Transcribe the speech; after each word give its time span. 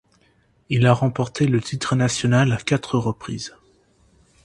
Il 0.69 0.87
a 0.87 0.93
remporté 0.95 1.45
le 1.45 1.61
titre 1.61 1.95
national 1.95 2.51
à 2.53 2.57
quatre 2.57 2.97
reprises. 2.97 3.53